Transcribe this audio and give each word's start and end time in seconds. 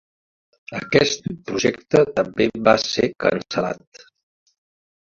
Aquest 0.79 1.29
projecte 1.51 2.03
també 2.17 2.49
va 2.71 2.77
ser 2.87 3.13
cancel·lat. 3.27 4.07